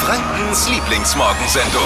[0.00, 1.82] Frankens Lieblingsmorgensendung.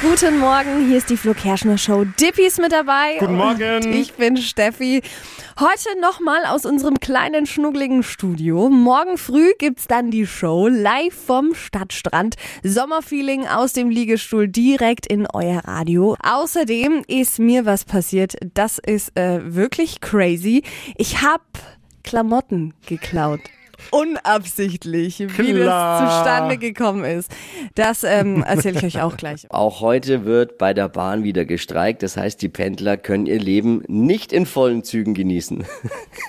[0.00, 2.04] Guten Morgen, hier ist die Flo Kerschner Show.
[2.18, 3.18] Dippy ist mit dabei.
[3.18, 3.84] Guten Morgen.
[3.84, 5.02] Und ich bin Steffi.
[5.60, 8.68] Heute nochmal aus unserem kleinen, schnuckligen Studio.
[8.68, 12.36] Morgen früh gibt's dann die Show live vom Stadtstrand.
[12.62, 16.16] Sommerfeeling aus dem Liegestuhl direkt in euer Radio.
[16.22, 18.36] Außerdem ist mir was passiert.
[18.54, 20.62] Das ist äh, wirklich crazy.
[20.96, 21.42] Ich hab
[22.04, 23.40] Klamotten geklaut
[23.90, 26.02] unabsichtlich, wie Klar.
[26.02, 27.30] das zustande gekommen ist.
[27.74, 29.46] Das ähm, erzähle ich euch auch gleich.
[29.50, 32.02] Auch heute wird bei der Bahn wieder gestreikt.
[32.02, 35.64] Das heißt, die Pendler können ihr Leben nicht in vollen Zügen genießen.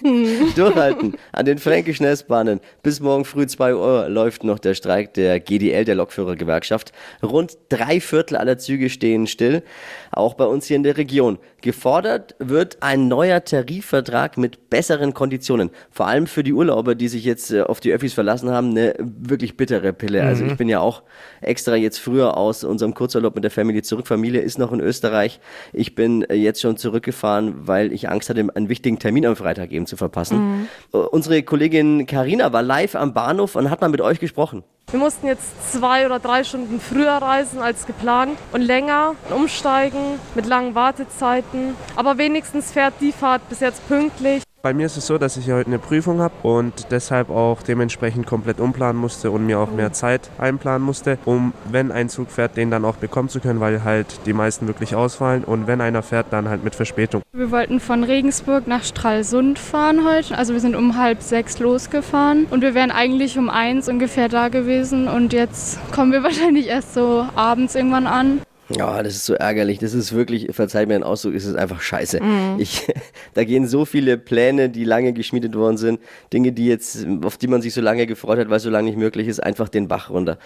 [0.55, 1.15] Durchhalten.
[1.31, 2.59] An den fränkischen S-Bahnen.
[2.83, 6.91] Bis morgen früh 2 Uhr läuft noch der Streik der GDL, der Lokführergewerkschaft.
[7.21, 9.63] Rund drei Viertel aller Züge stehen still.
[10.11, 11.39] Auch bei uns hier in der Region.
[11.61, 15.71] Gefordert wird ein neuer Tarifvertrag mit besseren Konditionen.
[15.91, 18.95] Vor allem für die Urlauber, die sich jetzt äh, auf die Öffis verlassen haben, eine
[18.99, 20.23] wirklich bittere Pille.
[20.23, 21.03] Also ich bin ja auch
[21.41, 24.07] extra jetzt früher aus unserem Kurzurlaub mit der Family zurück.
[24.07, 25.39] Familie ist noch in Österreich.
[25.73, 29.71] Ich bin äh, jetzt schon zurückgefahren, weil ich Angst hatte, einen wichtigen Termin am Freitag
[29.71, 30.67] eben zu verpassen.
[30.93, 34.63] Äh, Unsere Kollegin Karina war live am Bahnhof und hat mal mit euch gesprochen.
[34.91, 40.47] Wir mussten jetzt zwei oder drei Stunden früher reisen als geplant und länger umsteigen mit
[40.47, 41.75] langen Wartezeiten.
[41.95, 44.41] Aber wenigstens fährt die Fahrt bis jetzt pünktlich.
[44.61, 48.27] Bei mir ist es so, dass ich heute eine Prüfung habe und deshalb auch dementsprechend
[48.27, 52.57] komplett umplanen musste und mir auch mehr Zeit einplanen musste, um, wenn ein Zug fährt,
[52.57, 56.03] den dann auch bekommen zu können, weil halt die meisten wirklich ausfallen und wenn einer
[56.03, 57.21] fährt, dann halt mit Verspätung.
[57.31, 60.37] Wir wollten von Regensburg nach Stralsund fahren heute.
[60.37, 64.49] Also wir sind um halb sechs losgefahren und wir wären eigentlich um eins ungefähr da
[64.49, 68.41] gewesen und jetzt kommen wir wahrscheinlich erst so abends irgendwann an.
[68.77, 69.79] Ja, das ist so ärgerlich.
[69.79, 72.19] Das ist wirklich, verzeiht mir den Ausdruck, ist es einfach scheiße.
[72.59, 72.87] Ich,
[73.33, 75.99] da gehen so viele Pläne, die lange geschmiedet worden sind,
[76.31, 78.89] Dinge, die jetzt, auf die man sich so lange gefreut hat, weil es so lange
[78.89, 80.37] nicht möglich ist, einfach den Bach runter.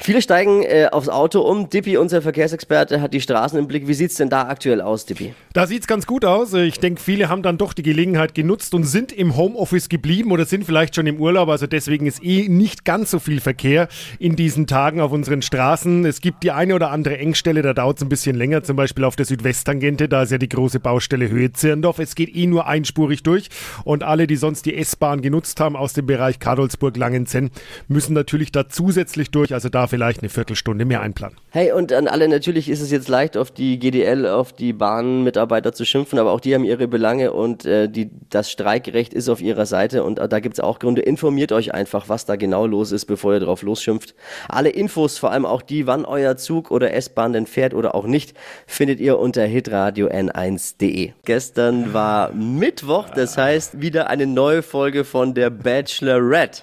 [0.00, 1.68] Viele steigen äh, aufs Auto um.
[1.68, 3.88] Dippi, unser Verkehrsexperte, hat die Straßen im Blick.
[3.88, 5.34] Wie sieht's denn da aktuell aus, Dippi?
[5.52, 6.54] Da sieht's ganz gut aus.
[6.54, 10.44] Ich denke, viele haben dann doch die Gelegenheit genutzt und sind im Homeoffice geblieben oder
[10.44, 11.48] sind vielleicht schon im Urlaub.
[11.48, 13.88] Also deswegen ist eh nicht ganz so viel Verkehr
[14.20, 16.04] in diesen Tagen auf unseren Straßen.
[16.04, 19.02] Es gibt die eine oder andere Engstelle, da dauert es ein bisschen länger, zum Beispiel
[19.02, 20.08] auf der Südwesttangente.
[20.08, 21.98] Da ist ja die große Baustelle Höhe Zirndorf.
[21.98, 23.48] Es geht eh nur einspurig durch
[23.84, 27.50] und alle, die sonst die S-Bahn genutzt haben aus dem Bereich Kadolsburg-Langenzenn,
[27.88, 29.52] müssen natürlich da zusätzlich durch.
[29.52, 31.36] Also da vielleicht eine Viertelstunde mehr einplanen.
[31.50, 35.72] Hey, und an alle, natürlich ist es jetzt leicht, auf die GDL, auf die Bahnmitarbeiter
[35.72, 39.40] zu schimpfen, aber auch die haben ihre Belange und äh, die, das Streikrecht ist auf
[39.40, 41.02] ihrer Seite und äh, da gibt's auch Gründe.
[41.02, 44.14] Informiert euch einfach, was da genau los ist, bevor ihr drauf losschimpft.
[44.48, 48.06] Alle Infos, vor allem auch die, wann euer Zug oder S-Bahn denn fährt oder auch
[48.06, 48.34] nicht,
[48.66, 51.12] findet ihr unter hitradio n1.de.
[51.24, 56.62] Gestern war Mittwoch, das heißt wieder eine neue Folge von der Bachelorette.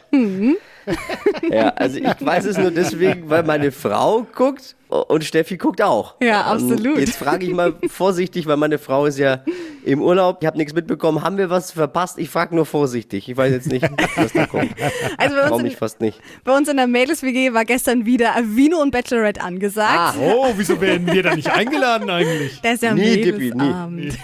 [1.49, 6.15] Ja, also ich weiß es nur deswegen, weil meine Frau guckt und Steffi guckt auch.
[6.21, 6.95] Ja, absolut.
[6.95, 9.43] Und jetzt frage ich mal vorsichtig, weil meine Frau ist ja
[9.83, 10.37] im Urlaub.
[10.41, 11.21] Ich habe nichts mitbekommen.
[11.21, 12.17] Haben wir was verpasst?
[12.17, 13.29] Ich frage nur vorsichtig.
[13.29, 13.85] Ich weiß jetzt nicht,
[14.15, 14.71] was da kommt.
[15.17, 16.19] Also bei uns, mich in, fast nicht.
[16.43, 20.17] bei uns in der Mädels-WG war gestern wieder Vino und Bachelorette angesagt.
[20.21, 22.59] Oh, wieso werden wir da nicht eingeladen eigentlich?
[22.61, 23.55] Das ist ja Nie, Dippi, nie.
[23.55, 24.17] Mädelsabend.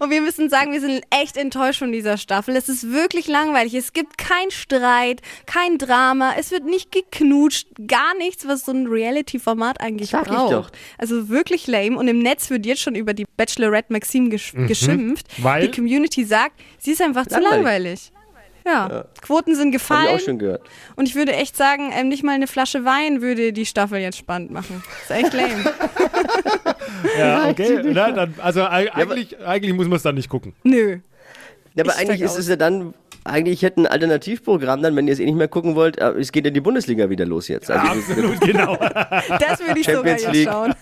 [0.00, 2.56] Und wir müssen sagen, wir sind echt enttäuscht von dieser Staffel.
[2.56, 3.74] Es ist wirklich langweilig.
[3.74, 6.32] Es gibt keinen Streit, kein Drama.
[6.38, 7.68] Es wird nicht geknutscht.
[7.86, 10.52] Gar nichts, was so ein Reality-Format eigentlich Sag ich braucht.
[10.52, 10.70] doch.
[10.98, 11.96] Also wirklich lame.
[11.98, 15.26] Und im Netz wird jetzt schon über die Bachelorette Maxime gesch geschimpft.
[15.38, 15.44] Mhm.
[15.44, 15.68] Weil?
[15.68, 17.64] Die Community sagt, sie ist einfach zu Langweilig.
[17.64, 18.12] langweilig.
[18.64, 20.06] Ja, Quoten sind gefallen.
[20.14, 20.62] ich auch schon gehört.
[20.94, 24.18] Und ich würde echt sagen, ähm, nicht mal eine Flasche Wein würde die Staffel jetzt
[24.18, 24.84] spannend machen.
[25.02, 25.64] ist echt lame.
[27.18, 27.80] Ja, okay.
[27.84, 30.54] Na, dann, also eig- eigentlich, eigentlich muss man es dann nicht gucken.
[30.62, 30.98] Nö.
[31.74, 32.94] Ja, aber Ich eigentlich ist es ja dann,
[33.24, 36.32] eigentlich hätte ein Alternativprogramm dann, wenn ihr es eh nicht mehr gucken wollt, äh, es
[36.32, 37.70] geht ja die Bundesliga wieder los jetzt.
[37.70, 38.76] Also das- Absolut, genau.
[39.38, 40.48] Das würde ich sogar Champions jetzt League.
[40.48, 40.74] schauen.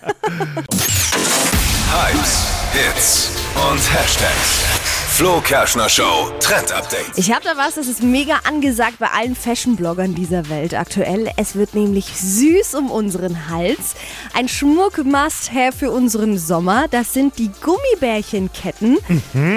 [1.91, 4.80] Hypes, Hits und Hashtags.
[5.21, 7.15] Flo Kerschner Show Trend Update.
[7.15, 11.29] Ich habe da was, das ist mega angesagt bei allen Fashion-Bloggern dieser Welt aktuell.
[11.37, 13.93] Es wird nämlich süß um unseren Hals.
[14.33, 16.87] Ein Schmuck-Must-Have für unseren Sommer.
[16.89, 18.97] Das sind die Gummibärchenketten.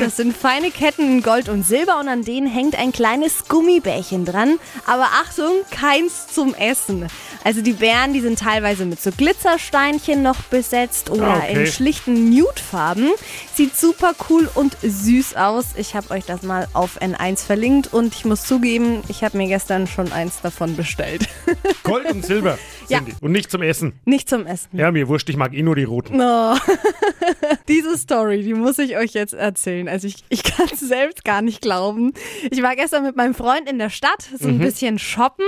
[0.00, 4.26] Das sind feine Ketten in Gold und Silber und an denen hängt ein kleines Gummibärchen
[4.26, 4.58] dran.
[4.84, 7.08] Aber Achtung, keins zum Essen.
[7.44, 11.60] Also die Bären, die sind teilweise mit so Glitzersteinchen noch besetzt oder Okay.
[11.60, 13.10] in schlichten Nude-Farben.
[13.54, 15.66] Sieht super cool und süß aus.
[15.76, 19.46] Ich habe euch das mal auf N1 verlinkt und ich muss zugeben, ich habe mir
[19.46, 21.28] gestern schon eins davon bestellt.
[21.82, 22.58] Gold und Silber
[22.88, 23.00] Ja.
[23.00, 23.12] die.
[23.20, 23.92] Und nicht zum Essen.
[24.06, 24.70] Nicht zum Essen.
[24.72, 26.18] Ja, mir wurscht, ich mag eh nur die roten.
[26.20, 26.54] Oh.
[27.68, 29.88] Diese Story, die muss ich euch jetzt erzählen.
[29.88, 32.12] Also ich, ich kann es selbst gar nicht glauben.
[32.50, 35.46] Ich war gestern mit meinem Freund in der Stadt, so ein bisschen shoppen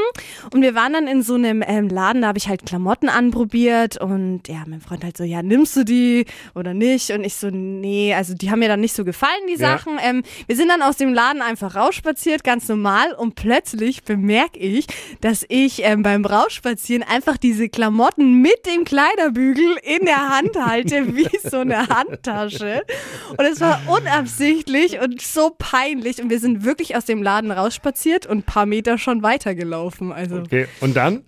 [0.52, 4.00] und wir waren dann in so einem ähm, Laden, da habe ich halt Klamotten anprobiert
[4.00, 6.24] und ja, mein Freund halt so, ja, nimmst du die
[6.54, 7.10] oder nicht?
[7.10, 9.76] Und ich so, nee, also die haben mir dann nicht so gefallen, die Ja.
[9.76, 9.98] Sachen.
[10.02, 14.86] Ähm, wir sind dann aus dem Laden einfach rausspaziert, ganz normal und plötzlich bemerke ich,
[15.20, 21.14] dass ich ähm, beim Rausspazieren einfach diese Klamotten mit dem Kleiderbügel in der Hand halte,
[21.14, 22.82] wie so eine Handtasche.
[23.31, 26.20] Und es war unabsichtlich und so peinlich.
[26.23, 30.12] Und wir sind wirklich aus dem Laden rausspaziert und ein paar Meter schon weitergelaufen.
[30.12, 31.25] Also Okay, und dann?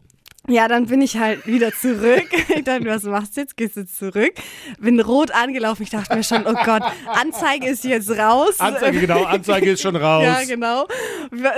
[0.49, 2.27] Ja, dann bin ich halt wieder zurück.
[2.59, 3.57] Ich dachte, was machst du jetzt?
[3.57, 4.33] Gehst du zurück?
[4.81, 5.83] Bin rot angelaufen.
[5.85, 8.59] Ich dachte mir schon, oh Gott, Anzeige ist jetzt raus.
[8.59, 10.25] Anzeige, genau, Anzeige ist schon raus.
[10.25, 10.89] Ja, genau.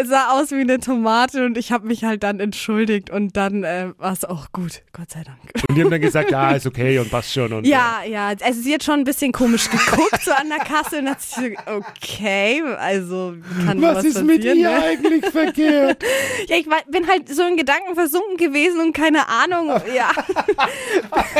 [0.04, 3.92] Sah aus wie eine Tomate und ich habe mich halt dann entschuldigt und dann äh,
[3.96, 5.38] war es auch gut, Gott sei Dank.
[5.68, 7.52] Und die haben dann gesagt, ja, ist okay und passt schon.
[7.52, 10.98] Und, Ja, ja, also sie hat schon ein bisschen komisch geguckt so an der Kasse
[10.98, 13.34] und hat sich so, okay, also
[13.64, 14.82] kann Was was ist mit ihr ne?
[14.82, 16.02] eigentlich verkehrt?
[16.48, 20.10] Ja, ich war, bin halt so in Gedanken versunken gewesen und keine Ahnung, ja.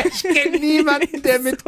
[0.05, 1.59] Ich kenne niemanden, der mit,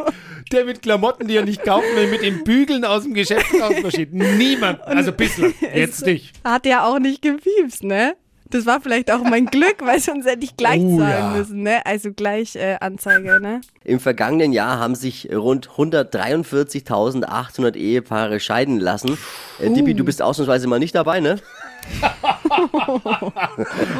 [0.51, 4.13] der mit Klamotten, die er nicht kaufen will, mit den Bügeln aus dem Geschäftshaus marschiert.
[4.13, 4.81] Niemand.
[4.81, 5.53] Also bislang.
[5.73, 6.33] Jetzt nicht.
[6.43, 8.15] Hat ja auch nicht gepiepst, ne?
[8.49, 11.37] Das war vielleicht auch mein Glück, weil sonst hätte ich gleich Oh, zahlen ja.
[11.37, 11.83] müssen, ne?
[11.87, 13.61] Also gleich äh, Anzeige, ne?
[13.83, 19.17] Im vergangenen Jahr haben sich rund 143.800 Ehepaare scheiden lassen.
[19.59, 21.37] Äh, Dibi, du bist ausnahmsweise mal nicht dabei, ne?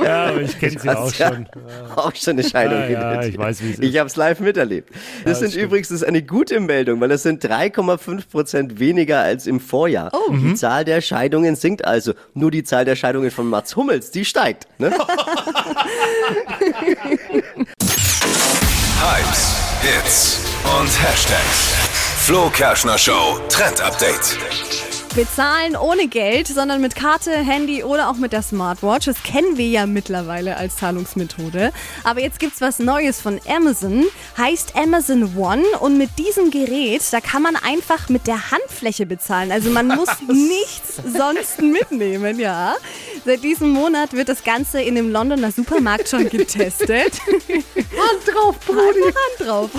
[0.03, 1.47] Ja, aber ich kenne sie auch Hast ja schon.
[1.95, 3.83] Auch schon eine Scheidung Ja, ja, ich weiß, wie es ist.
[3.83, 4.89] Ich habe es live miterlebt.
[5.25, 9.47] Das sind übrigens das ist eine gute Meldung, weil das sind 3,5 Prozent weniger als
[9.47, 10.11] im Vorjahr.
[10.13, 10.31] Oh.
[10.31, 10.49] Mhm.
[10.49, 12.13] Die Zahl der Scheidungen sinkt also.
[12.33, 14.67] Nur die Zahl der Scheidungen von Mats Hummels, die steigt.
[14.79, 14.91] Ne?
[19.03, 20.39] Hypes, Hits
[20.79, 21.73] und Hashtags.
[22.25, 24.37] Flo Kerschner Show Trend Update.
[25.15, 29.05] Bezahlen ohne Geld, sondern mit Karte, Handy oder auch mit der Smartwatch.
[29.05, 31.71] Das kennen wir ja mittlerweile als Zahlungsmethode.
[32.03, 34.05] Aber jetzt gibt's was Neues von Amazon.
[34.39, 35.63] Heißt Amazon One.
[35.81, 39.51] Und mit diesem Gerät, da kann man einfach mit der Handfläche bezahlen.
[39.51, 42.73] Also man muss nichts sonst mitnehmen, ja.
[43.25, 47.21] Seit diesem Monat wird das Ganze in dem Londoner Supermarkt schon getestet.
[47.27, 49.01] Hand drauf, Brudi.
[49.01, 49.69] Hand drauf.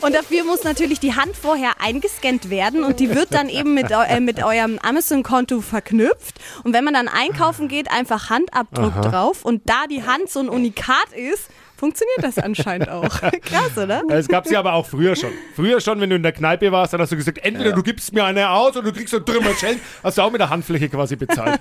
[0.00, 3.90] Und dafür muss natürlich die Hand vorher eingescannt werden und die wird dann eben mit,
[3.90, 6.40] äh, mit eurem Amazon-Konto verknüpft.
[6.64, 10.48] Und wenn man dann einkaufen geht, einfach Handabdruck drauf und da die Hand so ein
[10.48, 11.50] Unikat ist,
[11.80, 13.08] funktioniert das anscheinend auch.
[13.42, 14.02] Krass, oder?
[14.10, 15.30] Es gab sie aber auch früher schon.
[15.56, 18.12] Früher schon, wenn du in der Kneipe warst, dann hast du gesagt, entweder du gibst
[18.12, 19.80] mir eine aus oder du kriegst so ein Trümmerschellen.
[20.02, 21.58] Hast du auch mit der Handfläche quasi bezahlt.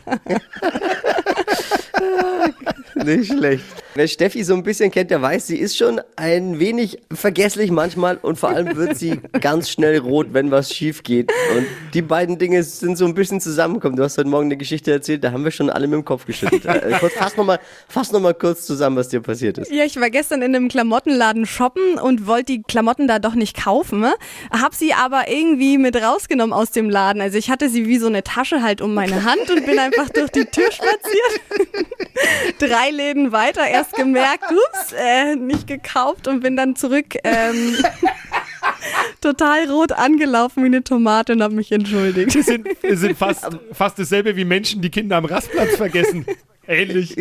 [2.95, 3.63] Nicht schlecht.
[3.99, 8.15] Wer Steffi so ein bisschen kennt, der weiß, sie ist schon ein wenig vergesslich manchmal
[8.15, 11.29] und vor allem wird sie ganz schnell rot, wenn was schief geht.
[11.53, 13.97] Und die beiden Dinge sind so ein bisschen zusammengekommen.
[13.97, 16.25] Du hast heute Morgen eine Geschichte erzählt, da haben wir schon alle mit dem Kopf
[16.25, 16.63] geschüttelt.
[16.69, 17.59] Äh, kurz, fass nochmal
[17.89, 19.69] fass noch mal kurz zusammen, was dir passiert ist.
[19.69, 23.61] Ja, ich war gestern in einem Klamottenladen shoppen und wollte die Klamotten da doch nicht
[23.61, 23.99] kaufen.
[23.99, 24.13] ne?
[24.49, 27.21] Hab sie aber irgendwie mit rausgenommen aus dem Laden.
[27.21, 30.09] Also ich hatte sie wie so eine Tasche halt um meine Hand und bin einfach
[30.09, 31.89] durch die Tür spaziert.
[32.59, 37.75] Drei Läden weiter, erst gemerkt, ups, äh, nicht gekauft und bin dann zurück ähm,
[39.21, 42.33] total rot angelaufen wie eine Tomate und hab mich entschuldigt.
[42.33, 46.25] Wir sind, wir sind fast, fast dasselbe wie Menschen, die Kinder am Rastplatz vergessen.
[46.67, 47.15] Ähnlich.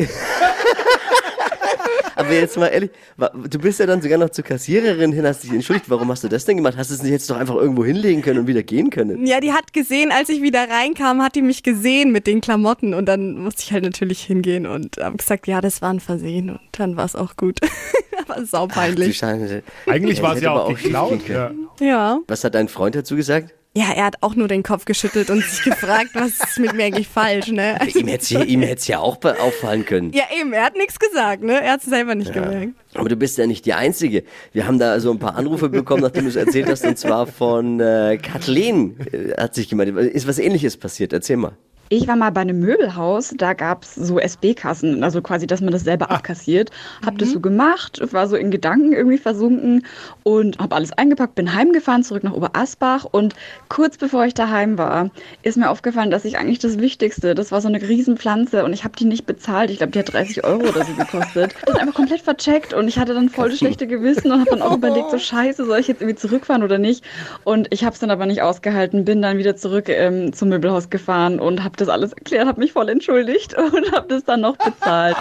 [2.19, 5.53] Aber jetzt mal ehrlich, du bist ja dann sogar noch zur Kassiererin hin, hast dich
[5.53, 5.89] entschuldigt.
[5.89, 6.75] Warum hast du das denn gemacht?
[6.77, 9.25] Hast du es nicht jetzt doch einfach irgendwo hinlegen können und wieder gehen können?
[9.25, 12.93] Ja, die hat gesehen, als ich wieder reinkam, hat die mich gesehen mit den Klamotten
[12.93, 16.51] und dann musste ich halt natürlich hingehen und habe gesagt, ja, das war ein Versehen
[16.51, 17.61] und dann war es auch gut.
[18.29, 19.17] Aber Du saupeinlich.
[19.17, 19.63] Scheiße.
[19.87, 21.29] Eigentlich Ja, war es ja aber auch geklaut.
[21.29, 21.53] Ja.
[21.81, 22.19] Ja.
[22.27, 23.55] Was hat dein Freund dazu gesagt?
[23.79, 26.87] Ja, er hat auch nur den Kopf geschüttelt und sich gefragt, was ist mit mir
[26.87, 27.81] eigentlich falsch, ne?
[27.81, 30.13] Also, Ihm hätte es ja, ihm ja auch auffallen können.
[30.13, 31.63] ja, eben, er hat nichts gesagt, ne?
[31.63, 32.73] Er hat es selber nicht gemerkt.
[32.95, 34.25] Aber du bist ja nicht die Einzige.
[34.53, 37.29] Wir haben da so ein paar Anrufe bekommen, nachdem du es erzählt hast, und zwar
[37.29, 39.97] von äh, Kathleen äh, hat sich gemeint.
[39.97, 41.13] Ist was ähnliches passiert?
[41.13, 41.53] Erzähl mal.
[41.91, 45.85] Ich war mal bei einem Möbelhaus, da gab's so SB-Kassen, also quasi, dass man das
[45.85, 46.71] selber abkassiert.
[47.05, 49.87] Hab das so gemacht, war so in Gedanken irgendwie versunken
[50.23, 53.35] und habe alles eingepackt, bin heimgefahren, zurück nach Oberasbach und
[53.69, 55.11] kurz bevor ich daheim war,
[55.43, 58.85] ist mir aufgefallen, dass ich eigentlich das Wichtigste, das war so eine Riesenpflanze und ich
[58.85, 59.71] habe die nicht bezahlt.
[59.71, 61.55] Ich glaube, die hat 30 Euro oder so gekostet.
[61.65, 64.63] Das einfach komplett vercheckt und ich hatte dann voll das schlechte Gewissen und habe dann
[64.63, 67.03] auch überlegt, so scheiße, soll ich jetzt irgendwie zurückfahren oder nicht?
[67.45, 70.91] Und ich habe es dann aber nicht ausgehalten, bin dann wieder zurück ähm, zum Möbelhaus
[70.91, 74.57] gefahren und habe das alles erklärt, habe mich voll entschuldigt und habe das dann noch
[74.57, 75.17] bezahlt.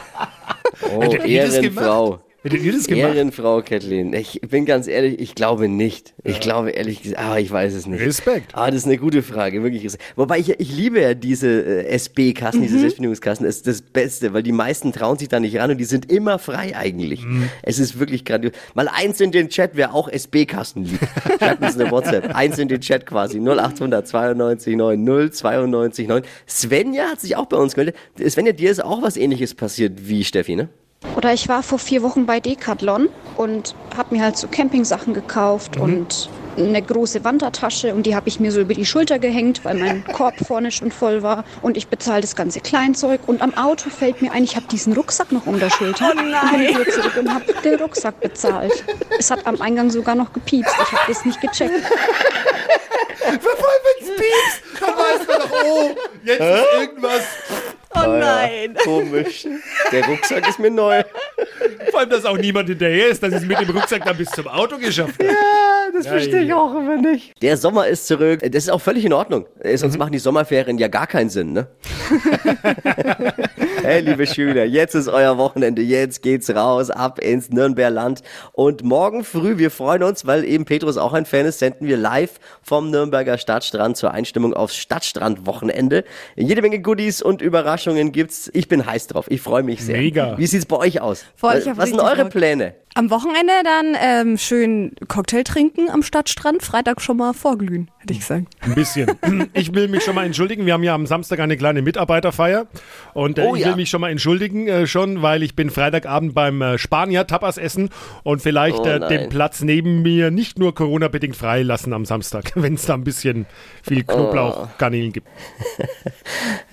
[0.95, 2.19] Oh, Ehrenfrau.
[2.47, 3.13] Hättet ihr das gemacht?
[3.13, 4.13] Ehrenfrau Kathleen.
[4.13, 6.13] Ich bin ganz ehrlich, ich glaube nicht.
[6.23, 7.99] Ich glaube ehrlich gesagt, aber ich weiß es nicht.
[7.99, 8.51] Respekt.
[8.53, 9.83] Ah, das ist eine gute Frage, wirklich.
[9.83, 10.03] Respekt.
[10.15, 13.45] Wobei ich, ich liebe ja diese äh, SB-Kassen, diese Selbstbedienungskassen.
[13.45, 16.09] Das ist das Beste, weil die meisten trauen sich da nicht ran und die sind
[16.09, 17.25] immer frei eigentlich.
[17.63, 18.53] Es ist wirklich grandios.
[18.75, 21.03] Mal eins in den Chat, wer auch SB-Kassen liebt.
[21.39, 22.27] Schreibt uns eine WhatsApp.
[22.33, 23.39] Eins in den Chat quasi.
[23.39, 26.21] 0800 92 9 0 92 9.
[26.47, 27.95] Svenja hat sich auch bei uns gemeldet.
[28.25, 30.69] Svenja, dir ist auch was ähnliches passiert wie Steffi, ne?
[31.15, 35.77] Oder ich war vor vier Wochen bei Decathlon und habe mir halt so Campingsachen gekauft
[35.77, 39.75] und eine große Wandertasche und die habe ich mir so über die Schulter gehängt, weil
[39.75, 41.43] mein Korb vorne schon voll war.
[41.61, 44.93] Und ich bezahle das ganze Kleinzeug und am Auto fällt mir ein, ich habe diesen
[44.93, 46.11] Rucksack noch um der Schulter.
[46.11, 48.83] Und bin wieder zurück und habe den Rucksack bezahlt.
[49.19, 51.73] Es hat am Eingang sogar noch gepiepst, ich habe das nicht gecheckt.
[53.29, 57.23] Bevor wenn's piepst, dann weiß man doch, oh, jetzt ist irgendwas.
[58.07, 58.75] Oh nein.
[58.83, 59.45] Komisch.
[59.91, 61.03] Der Rucksack ist mir neu.
[61.91, 64.29] Vor allem, dass auch niemand hinterher ist, dass ich es mit dem Rucksack dann bis
[64.31, 65.35] zum Auto geschafft habe.
[65.97, 67.41] Das verstehe ich auch immer nicht.
[67.41, 68.41] Der Sommer ist zurück.
[68.41, 69.45] Das ist auch völlig in Ordnung.
[69.75, 71.67] Sonst machen die Sommerferien ja gar keinen Sinn, ne?
[73.83, 75.81] hey, liebe Schüler, jetzt ist euer Wochenende.
[75.81, 78.21] Jetzt geht's raus, ab ins Nürnberland.
[78.53, 81.97] Und morgen früh, wir freuen uns, weil eben Petrus auch ein Fan ist, senden wir
[81.97, 86.03] live vom Nürnberger Stadtstrand zur Einstimmung aufs Stadtstrandwochenende.
[86.35, 88.49] Jede Menge Goodies und Überraschungen gibt's.
[88.53, 89.25] Ich bin heiß drauf.
[89.29, 89.97] Ich freue mich sehr.
[89.97, 90.37] Mega.
[90.37, 91.25] Wie sieht's bei euch aus?
[91.35, 92.31] Voll, Was sind eure Bock.
[92.31, 92.75] Pläne?
[92.97, 96.63] Am Wochenende dann ähm, schön Cocktail trinken am Stadtstrand.
[96.63, 98.47] Freitag schon mal vorglühen, hätte ich gesagt.
[98.61, 99.11] Ein bisschen.
[99.53, 100.65] Ich will mich schon mal entschuldigen.
[100.65, 102.65] Wir haben ja am Samstag eine kleine Mitarbeiterfeier.
[103.13, 103.67] Und äh, Oh ich ja.
[103.69, 107.59] will mich schon mal entschuldigen, äh, schon, weil ich bin Freitagabend beim äh, Spanier Tapas
[107.59, 107.89] essen
[108.23, 112.73] und vielleicht Oh äh, den Platz neben mir nicht nur Corona-bedingt freilassen am Samstag, wenn
[112.73, 113.45] es da ein bisschen
[113.83, 115.27] viel Knoblauchgarnelen gibt.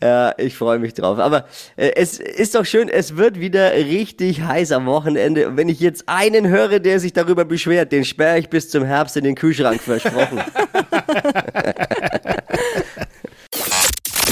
[0.03, 1.19] Ja, ich freue mich drauf.
[1.19, 5.57] Aber äh, es ist doch schön, es wird wieder richtig heiß am Wochenende.
[5.57, 9.17] Wenn ich jetzt einen höre, der sich darüber beschwert, den sperre ich bis zum Herbst
[9.17, 10.41] in den Kühlschrank versprochen.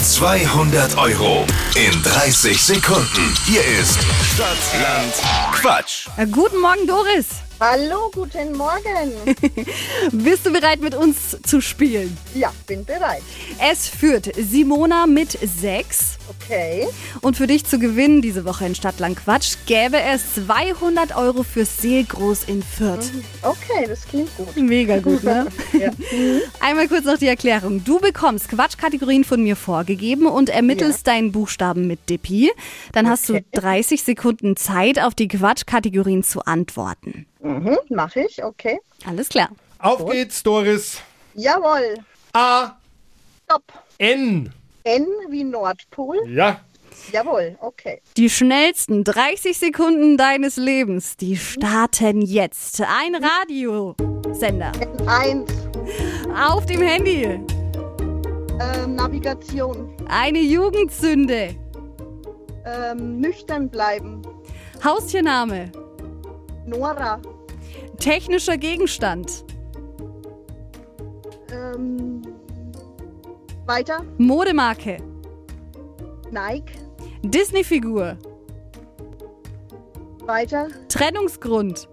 [0.03, 3.35] 200 Euro in 30 Sekunden.
[3.45, 3.99] Hier ist
[4.35, 5.13] Stadtland
[5.53, 6.07] Quatsch.
[6.17, 7.27] Äh, guten Morgen, Doris.
[7.61, 9.13] Hallo, guten Morgen.
[10.13, 12.17] Bist du bereit, mit uns zu spielen?
[12.35, 13.23] Ja, bin bereit.
[13.71, 16.19] Es führt Simona mit sechs.
[16.29, 16.89] Okay.
[17.21, 21.79] Und für dich zu gewinnen diese Woche in Stadtland Quatsch gäbe es 200 Euro fürs
[21.81, 23.13] Seelgroß in Fürth.
[23.43, 24.57] Okay, das klingt gut.
[24.57, 25.47] Mega gut, ne?
[25.73, 25.91] Ja.
[26.61, 27.85] Einmal kurz noch die Erklärung.
[27.85, 32.51] Du bekommst Quatschkategorien von mir vorgegeben und ermittelst deinen Buchstaben mit Dippi.
[32.93, 33.45] Dann hast du Okay.
[33.53, 37.27] 30 Sekunden Zeit, auf die Quatschkategorien zu antworten.
[37.43, 38.81] Mhm, mach ich, okay.
[39.05, 39.49] Alles klar.
[39.79, 41.01] Auf geht's, Doris.
[41.35, 41.97] Jawohl.
[42.33, 42.77] A,
[43.45, 43.65] Stopp.
[43.99, 44.53] N.
[44.85, 46.19] N wie Nordpol.
[46.29, 46.61] Ja.
[47.11, 48.01] Jawohl, okay.
[48.17, 52.81] Die schnellsten 30 Sekunden deines Lebens, die starten jetzt.
[52.81, 54.73] Ein Radiosender
[55.07, 55.51] Eins.
[56.39, 57.25] auf dem Handy.
[58.61, 59.97] Ähm, Navigation.
[60.09, 61.57] Eine Jugendsünde.
[62.65, 64.23] Ähm, nüchtern bleiben.
[64.85, 65.73] Haustiername.
[66.67, 67.21] Nora.
[67.99, 69.45] Technischer Gegenstand.
[71.53, 72.23] Ähm,
[73.67, 74.03] weiter.
[74.19, 74.99] Modemarke.
[76.31, 76.73] Nike.
[77.23, 78.17] Disney-Figur.
[80.27, 80.69] Weiter.
[80.89, 81.89] Trennungsgrund.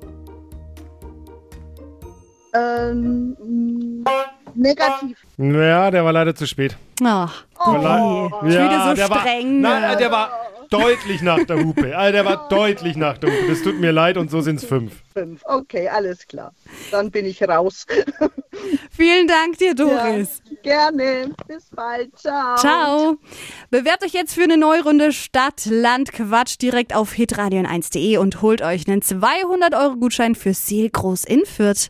[2.54, 4.10] Ähm, mh,
[4.56, 5.18] negativ.
[5.38, 6.76] Naja, der war leider zu spät.
[7.04, 7.72] Ach, Oh.
[7.72, 9.98] Ja, Schon wieder so der war, streng, Nein, ne?
[9.98, 10.30] der war
[10.70, 11.98] deutlich nach der Hupe.
[11.98, 13.48] Also der war deutlich nach der Hupe.
[13.48, 14.94] Das tut mir leid und so sind es fünf.
[15.14, 15.42] Fünf.
[15.46, 16.54] Okay, alles klar.
[16.92, 17.86] Dann bin ich raus.
[18.92, 20.42] vielen Dank dir, Doris.
[20.64, 21.32] Ja, gerne.
[21.48, 22.18] Bis bald.
[22.18, 22.58] Ciao.
[22.58, 23.18] Ciao.
[23.70, 28.62] Bewerbt euch jetzt für eine neue Runde Stadt, Land, Quatsch direkt auf hitradion1.de und holt
[28.62, 31.90] euch einen 200 Euro Gutschein für Seelgroß in Fürth.